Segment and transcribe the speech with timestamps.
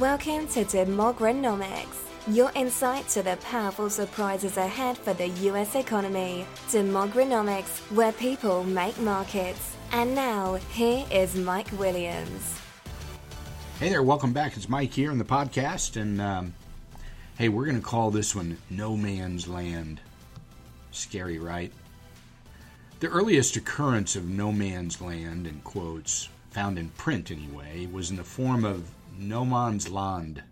[0.00, 6.46] Welcome to Demogranomics, your insight to the powerful surprises ahead for the US economy.
[6.68, 9.76] Demogranomics, where people make markets.
[9.92, 12.58] And now, here is Mike Williams.
[13.78, 14.56] Hey there, welcome back.
[14.56, 16.54] It's Mike here in the podcast, and um,
[17.36, 20.00] hey, we're going to call this one No Man's Land.
[20.90, 21.70] Scary, right?
[23.00, 28.16] The earliest occurrence of no man's land, in quotes, found in print anyway, was in
[28.16, 28.88] the form of
[29.18, 30.42] no man's land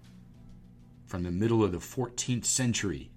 [1.06, 3.10] from the middle of the 14th century.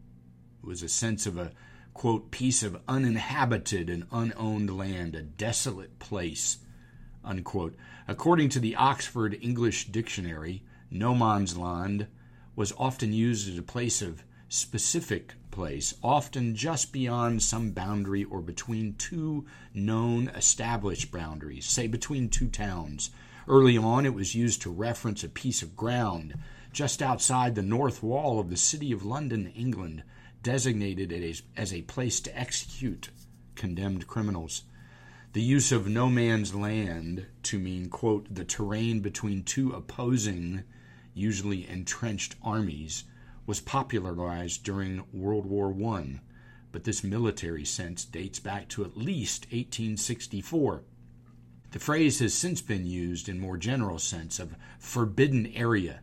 [0.61, 1.51] It was a sense of a,
[1.93, 6.57] quote, piece of uninhabited and unowned land, a desolate place,
[7.23, 7.75] unquote.
[8.07, 12.07] According to the Oxford English Dictionary, no man's land
[12.55, 18.41] was often used as a place of specific place, often just beyond some boundary or
[18.41, 23.09] between two known established boundaries, say between two towns.
[23.47, 26.35] Early on, it was used to reference a piece of ground
[26.71, 30.03] just outside the north wall of the city of London, England,
[30.41, 33.09] designated as, as a place to execute
[33.55, 34.63] condemned criminals.
[35.33, 40.63] The use of no man's land to mean, quote, the terrain between two opposing,
[41.13, 43.03] usually entrenched armies,
[43.45, 46.21] was popularized during World War I,
[46.71, 50.83] but this military sense dates back to at least 1864.
[51.73, 56.01] The phrase has since been used in more general sense of forbidden area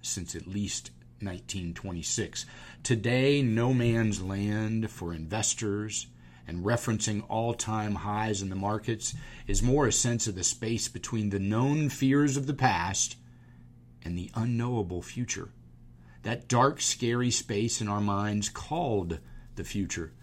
[0.00, 2.46] since at least 1926.
[2.82, 6.06] Today, no man's land for investors
[6.48, 9.14] and referencing all time highs in the markets
[9.46, 13.16] is more a sense of the space between the known fears of the past
[14.02, 15.50] and the unknowable future.
[16.22, 19.18] That dark, scary space in our minds called
[19.56, 20.14] the future.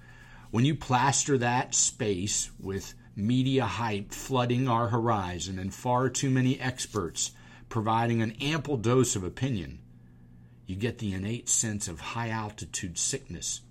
[0.49, 6.59] When you plaster that space with media hype flooding our horizon and far too many
[6.59, 7.31] experts
[7.67, 9.79] providing an ample dose of opinion,
[10.67, 13.61] you get the innate sense of high altitude sickness.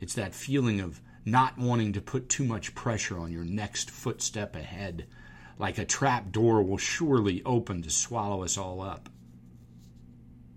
[0.00, 4.56] It's that feeling of not wanting to put too much pressure on your next footstep
[4.56, 5.06] ahead,
[5.56, 9.08] like a trap door will surely open to swallow us all up.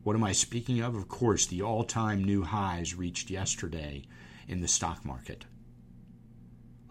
[0.03, 0.95] What am I speaking of?
[0.95, 4.03] Of course, the all time new highs reached yesterday
[4.47, 5.45] in the stock market.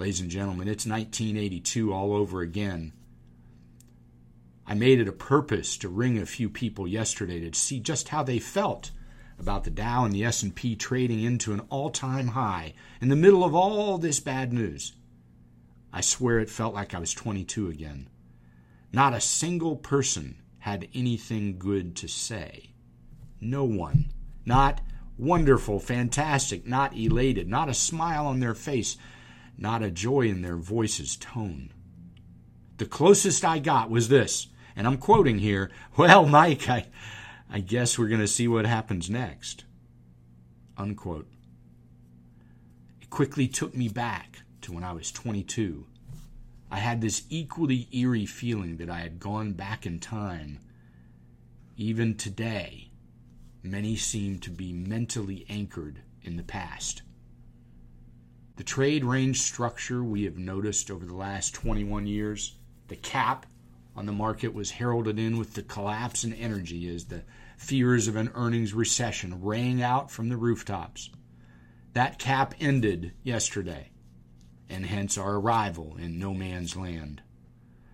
[0.00, 2.94] Ladies and gentlemen, it's 1982 all over again.
[4.66, 8.22] I made it a purpose to ring a few people yesterday to see just how
[8.22, 8.92] they felt
[9.38, 12.72] about the Dow and the S&P trading into an all-time high
[13.02, 14.94] in the middle of all this bad news.
[15.92, 18.08] I swear it felt like I was 22 again.
[18.94, 22.70] Not a single person had anything good to say.
[23.38, 24.14] No one.
[24.46, 24.80] Not
[25.18, 28.96] wonderful, fantastic, not elated, not a smile on their face,
[29.60, 31.72] not a joy in their voice's tone.
[32.78, 36.86] The closest I got was this and I'm quoting here, well, Mike, I,
[37.50, 39.64] I guess we're going to see what happens next.
[40.76, 41.28] Unquote.
[43.02, 45.86] It quickly took me back to when I was 22.
[46.70, 50.60] I had this equally eerie feeling that I had gone back in time.
[51.76, 52.90] Even today,
[53.62, 57.02] many seem to be mentally anchored in the past.
[58.60, 62.56] The trade range structure we have noticed over the last 21 years,
[62.88, 63.46] the cap
[63.96, 67.24] on the market was heralded in with the collapse in energy as the
[67.56, 71.08] fears of an earnings recession rang out from the rooftops.
[71.94, 73.92] That cap ended yesterday,
[74.68, 77.22] and hence our arrival in no man's land.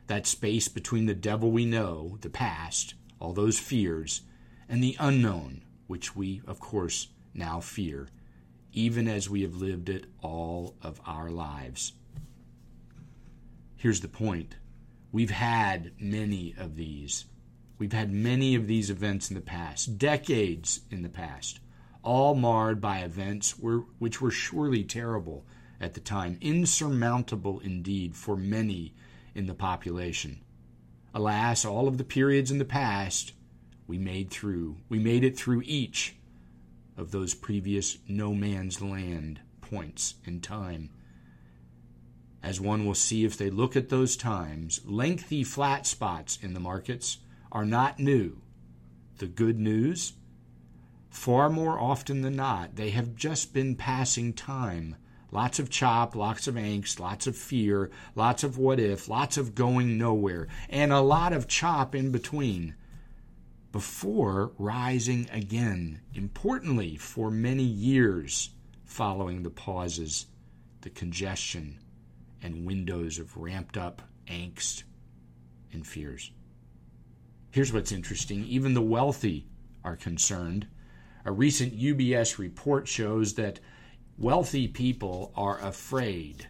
[0.08, 4.22] That space between the devil we know, the past, all those fears,
[4.68, 8.08] and the unknown, which we, of course, now fear,
[8.76, 11.94] even as we have lived it all of our lives.
[13.76, 14.54] Here's the point
[15.10, 17.24] We've had many of these.
[17.78, 21.60] We've had many of these events in the past, decades in the past,
[22.02, 25.46] all marred by events which were surely terrible
[25.80, 28.94] at the time, insurmountable indeed for many
[29.34, 30.40] in the population.
[31.14, 33.32] Alas, all of the periods in the past
[33.86, 34.76] we made through.
[34.88, 36.15] We made it through each
[36.96, 40.90] of those previous no man's land points in time
[42.46, 46.60] as one will see if they look at those times, lengthy flat spots in the
[46.60, 47.18] markets
[47.50, 48.40] are not new.
[49.18, 50.12] The good news?
[51.10, 54.94] Far more often than not, they have just been passing time.
[55.32, 59.56] Lots of chop, lots of angst, lots of fear, lots of what if, lots of
[59.56, 62.76] going nowhere, and a lot of chop in between
[63.76, 68.48] before rising again, importantly, for many years
[68.86, 70.28] following the pauses,
[70.80, 71.78] the congestion,
[72.40, 74.84] and windows of ramped up angst
[75.74, 76.30] and fears.
[77.50, 79.46] Here's what's interesting even the wealthy
[79.84, 80.66] are concerned.
[81.26, 83.60] A recent UBS report shows that
[84.16, 86.48] wealthy people are afraid,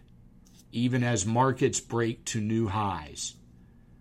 [0.71, 3.35] even as markets break to new highs.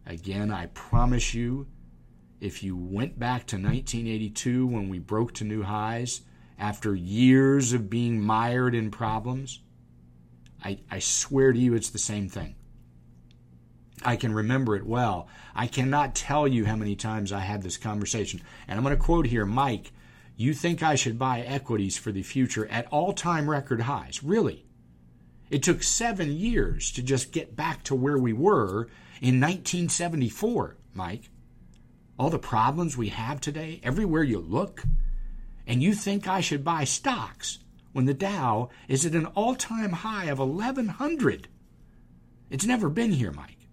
[0.07, 1.67] Again, I promise you,
[2.41, 6.23] if you went back to 1982 when we broke to new highs,
[6.59, 9.61] after years of being mired in problems,
[10.65, 12.57] I, I swear to you it's the same thing.
[14.05, 15.29] I can remember it well.
[15.55, 18.43] I cannot tell you how many times I had this conversation.
[18.69, 19.93] And I'm going to quote here Mike,
[20.37, 24.23] you think I should buy equities for the future at all time record highs?
[24.23, 24.67] Really?
[25.49, 28.89] It took seven years to just get back to where we were
[29.21, 31.31] in 1974, Mike.
[32.19, 34.85] All the problems we have today, everywhere you look,
[35.67, 37.59] and you think I should buy stocks
[37.93, 41.49] when the Dow is at an all time high of 1100.
[42.49, 43.69] It's never been here, Mike.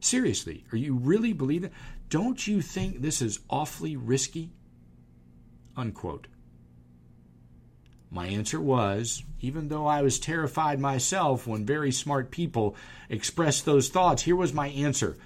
[0.00, 1.70] Seriously, are you really believing?
[2.08, 4.50] Don't you think this is awfully risky?
[5.76, 6.26] Unquote.
[8.10, 12.76] My answer was, even though I was terrified myself when very smart people
[13.08, 15.16] expressed those thoughts, here was my answer.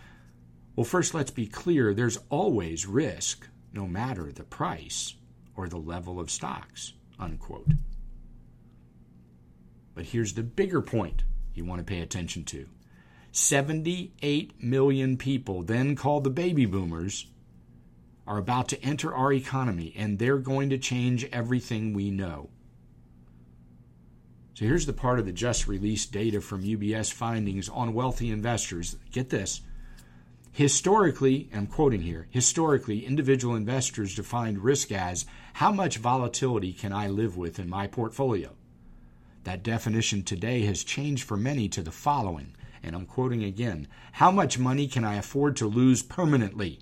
[0.76, 5.14] Well, first, let's be clear there's always risk, no matter the price
[5.56, 7.72] or the level of stocks, unquote.
[9.94, 11.24] But here's the bigger point
[11.54, 12.68] you want to pay attention to
[13.32, 17.26] 78 million people, then called the baby boomers,
[18.26, 22.50] are about to enter our economy, and they're going to change everything we know.
[24.52, 28.96] So here's the part of the just released data from UBS findings on wealthy investors.
[29.10, 29.62] Get this
[30.56, 37.08] Historically, I'm quoting here, historically, individual investors defined risk as how much volatility can I
[37.08, 38.52] live with in my portfolio?
[39.44, 44.30] That definition today has changed for many to the following, and I'm quoting again How
[44.30, 46.78] much money can I afford to lose permanently?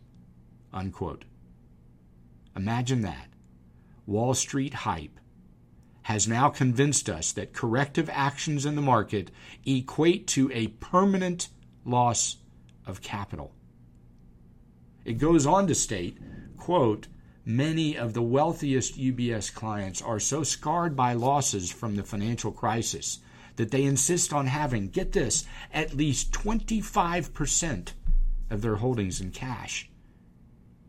[0.73, 1.25] Unquote.
[2.55, 3.27] Imagine that.
[4.07, 5.19] Wall Street hype
[6.03, 9.33] has now convinced us that corrective actions in the market
[9.67, 11.49] equate to a permanent
[11.85, 12.37] loss
[12.87, 13.53] of capital.
[15.05, 16.19] It goes on to state,
[16.57, 17.09] quote,
[17.45, 23.19] many of the wealthiest UBS clients are so scarred by losses from the financial crisis
[23.57, 27.93] that they insist on having, get this, at least 25%
[28.51, 29.91] of their holdings in cash,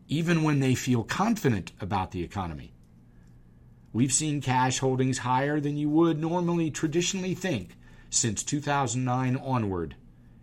[0.08, 2.72] even when they feel confident about the economy.
[3.92, 7.76] We've seen cash holdings higher than you would normally traditionally think
[8.10, 9.96] since 2009 onward,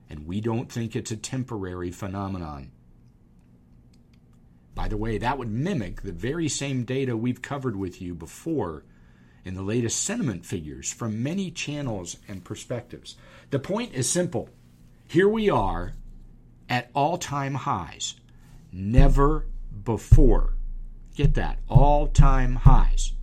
[0.09, 2.71] and we don't think it's a temporary phenomenon.
[4.75, 8.83] By the way, that would mimic the very same data we've covered with you before
[9.45, 13.15] in the latest sentiment figures from many channels and perspectives.
[13.49, 14.49] The point is simple.
[15.07, 15.93] Here we are
[16.69, 18.15] at all time highs.
[18.71, 19.45] Never
[19.83, 20.55] before.
[21.15, 21.59] Get that.
[21.67, 23.13] All time highs.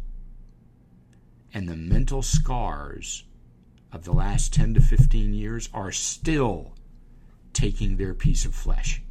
[1.53, 3.25] And the mental scars
[3.93, 6.75] of the last 10 to 15 years are still
[7.53, 9.03] taking their piece of flesh.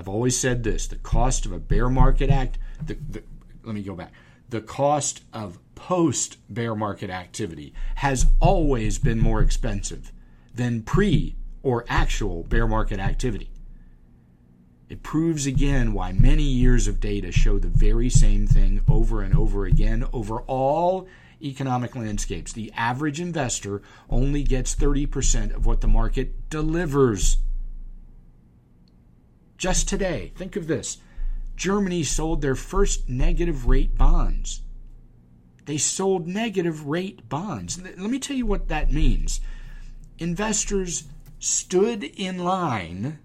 [0.00, 3.22] I've always said this the cost of a bear market act, the, the,
[3.62, 4.14] let me go back.
[4.48, 10.10] The cost of post bear market activity has always been more expensive
[10.54, 13.50] than pre or actual bear market activity.
[14.88, 19.36] It proves again why many years of data show the very same thing over and
[19.36, 21.08] over again over all
[21.42, 22.54] economic landscapes.
[22.54, 27.36] The average investor only gets 30% of what the market delivers.
[29.60, 30.96] Just today, think of this
[31.54, 34.62] Germany sold their first negative rate bonds.
[35.66, 37.78] They sold negative rate bonds.
[37.78, 39.42] Let me tell you what that means.
[40.18, 41.04] Investors
[41.38, 43.18] stood in line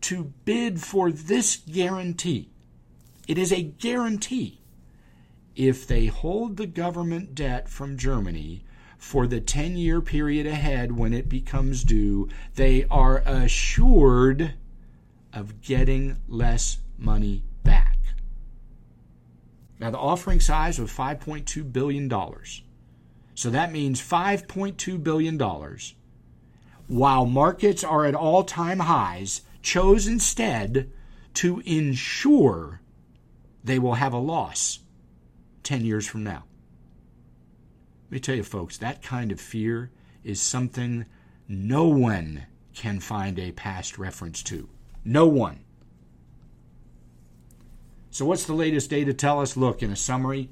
[0.00, 2.48] to bid for this guarantee.
[3.28, 4.62] It is a guarantee.
[5.54, 8.64] If they hold the government debt from Germany
[9.04, 14.54] for the 10 year period ahead when it becomes due, they are assured
[15.30, 17.98] of getting less money back.
[19.78, 22.10] Now, the offering size was $5.2 billion.
[23.34, 25.38] So that means $5.2 billion,
[26.88, 30.90] while markets are at all time highs, chose instead
[31.34, 32.80] to ensure
[33.62, 34.78] they will have a loss
[35.62, 36.44] 10 years from now.
[38.06, 39.90] Let me tell you, folks, that kind of fear
[40.22, 41.06] is something
[41.48, 44.68] no one can find a past reference to.
[45.04, 45.60] No one.
[48.10, 49.56] So, what's the latest data tell us?
[49.56, 50.48] Look, in a summary,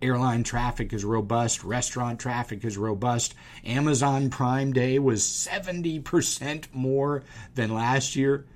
[0.00, 3.34] airline traffic is robust, restaurant traffic is robust.
[3.64, 7.22] Amazon Prime Day was 70% more
[7.54, 8.46] than last year.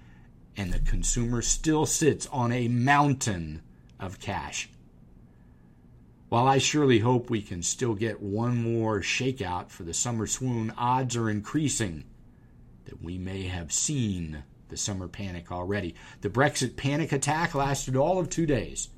[0.56, 3.60] and the consumer still sits on a mountain
[4.00, 4.70] of cash.
[6.28, 10.72] While I surely hope we can still get one more shakeout for the summer swoon,
[10.76, 12.04] odds are increasing
[12.86, 15.94] that we may have seen the summer panic already.
[16.22, 18.88] The Brexit panic attack lasted all of 2 days.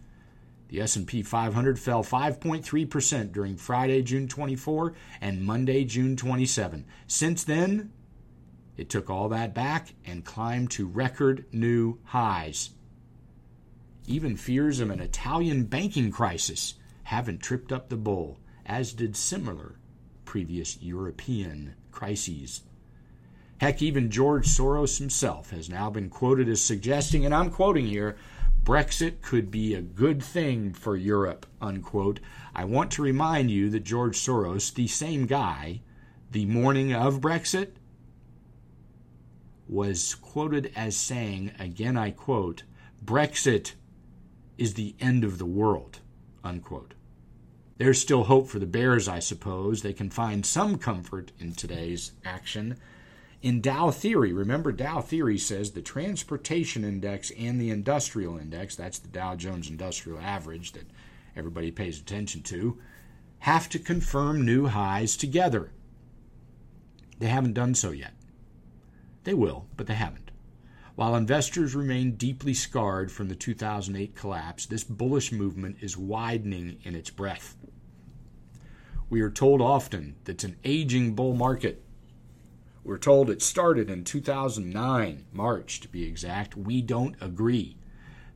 [0.68, 6.86] The S&P 500 fell 5.3% during Friday, June 24 and Monday, June 27.
[7.06, 7.92] Since then,
[8.76, 12.70] it took all that back and climbed to record new highs.
[14.06, 16.74] Even fears of an Italian banking crisis
[17.08, 19.76] haven't tripped up the bull, as did similar
[20.26, 22.60] previous European crises.
[23.62, 28.18] Heck, even George Soros himself has now been quoted as suggesting, and I'm quoting here,
[28.62, 32.20] Brexit could be a good thing for Europe, unquote.
[32.54, 35.80] I want to remind you that George Soros, the same guy,
[36.30, 37.70] the morning of Brexit,
[39.66, 42.64] was quoted as saying, again I quote,
[43.02, 43.72] Brexit
[44.58, 46.00] is the end of the world,
[46.44, 46.92] unquote.
[47.78, 49.82] There's still hope for the Bears, I suppose.
[49.82, 52.76] They can find some comfort in today's action.
[53.40, 58.98] In Dow theory, remember Dow theory says the transportation index and the industrial index, that's
[58.98, 60.90] the Dow Jones Industrial Average that
[61.36, 62.78] everybody pays attention to,
[63.40, 65.70] have to confirm new highs together.
[67.20, 68.14] They haven't done so yet.
[69.22, 70.32] They will, but they haven't.
[70.96, 76.96] While investors remain deeply scarred from the 2008 collapse, this bullish movement is widening in
[76.96, 77.54] its breadth.
[79.10, 81.82] We are told often that it's an aging bull market.
[82.84, 86.56] We're told it started in 2009, March to be exact.
[86.56, 87.76] We don't agree.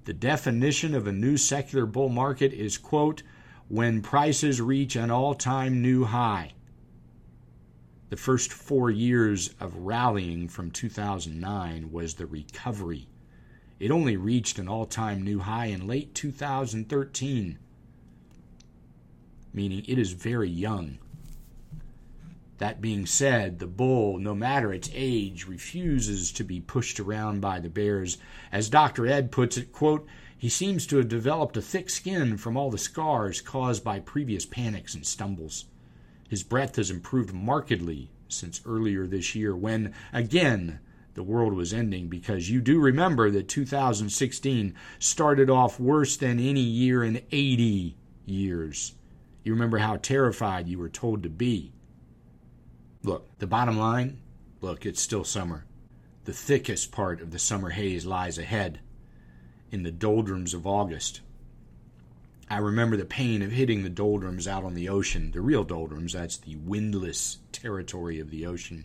[0.05, 3.23] The definition of a new secular bull market is, quote,
[3.69, 6.52] when prices reach an all time new high.
[8.09, 13.09] The first four years of rallying from 2009 was the recovery.
[13.79, 17.59] It only reached an all time new high in late 2013,
[19.52, 20.99] meaning it is very young.
[22.59, 27.59] That being said, the bull, no matter its age, refuses to be pushed around by
[27.59, 28.18] the bears.
[28.52, 29.06] As Dr.
[29.06, 30.06] Ed puts it, quote,
[30.38, 34.47] he seems to have developed a thick skin from all the scars caused by previous
[34.47, 35.64] panics and stumbles.
[36.28, 40.80] His breath has improved markedly since earlier this year when, again,
[41.14, 46.61] the world was ending because you do remember that 2016 started off worse than any
[46.61, 48.94] year in 80 years.
[49.42, 51.72] You remember how terrified you were told to be.
[53.02, 54.18] Look, the bottom line
[54.61, 55.64] look, it's still summer.
[56.25, 58.80] The thickest part of the summer haze lies ahead
[59.70, 61.20] in the doldrums of August.
[62.49, 66.12] I remember the pain of hitting the doldrums out on the ocean, the real doldrums,
[66.12, 68.84] that's the windless territory of the ocean.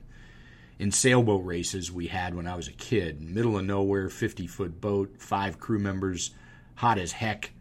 [0.79, 4.79] In sailboat races we had when I was a kid, middle of nowhere, 50 foot
[4.79, 6.31] boat, five crew members,
[6.75, 7.51] hot as heck,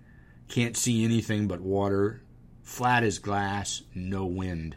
[0.49, 2.23] can't see anything but water,
[2.67, 4.77] flat as glass, no wind.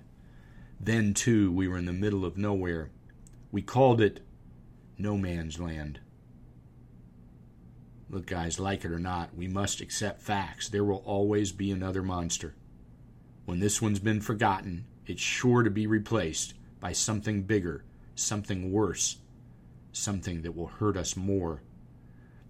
[0.80, 2.92] Then, too, we were in the middle of nowhere.
[3.52, 4.22] We called it
[4.98, 6.00] no man's land.
[8.08, 10.70] Look, guys, like it or not, we must accept facts.
[10.70, 12.54] There will always be another monster.
[13.46, 19.18] When this one's been forgotten, it's sure to be replaced by something bigger, something worse,
[19.92, 21.64] something that will hurt us more.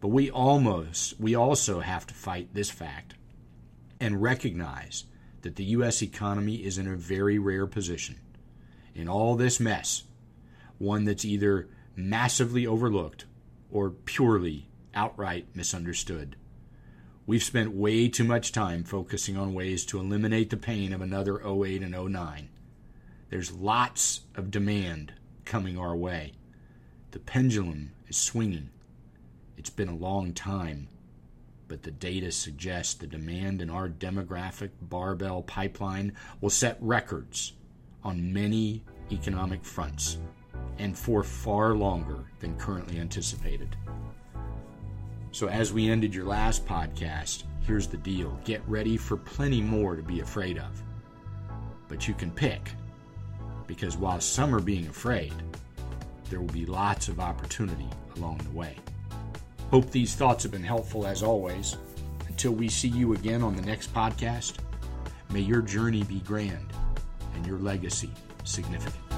[0.01, 3.15] But we almost, we also have to fight this fact
[4.01, 5.05] and recognize
[5.41, 6.01] that the U.S.
[6.01, 8.19] economy is in a very rare position.
[8.95, 10.03] In all this mess,
[10.77, 13.25] one that's either massively overlooked
[13.71, 16.35] or purely outright misunderstood.
[17.25, 21.39] We've spent way too much time focusing on ways to eliminate the pain of another
[21.45, 22.49] 08 and 09.
[23.29, 25.13] There's lots of demand
[25.45, 26.33] coming our way.
[27.11, 28.69] The pendulum is swinging.
[29.57, 30.87] It's been a long time,
[31.69, 36.11] but the data suggests the demand in our demographic barbell pipeline
[36.41, 37.53] will set records
[38.03, 40.17] on many economic fronts
[40.79, 43.75] and for far longer than currently anticipated.
[45.31, 49.95] So, as we ended your last podcast, here's the deal get ready for plenty more
[49.95, 50.81] to be afraid of.
[51.87, 52.71] But you can pick,
[53.67, 55.33] because while some are being afraid,
[56.29, 58.75] there will be lots of opportunity along the way.
[59.71, 61.77] Hope these thoughts have been helpful as always.
[62.27, 64.55] Until we see you again on the next podcast,
[65.31, 66.73] may your journey be grand
[67.35, 68.11] and your legacy
[68.43, 69.08] significant.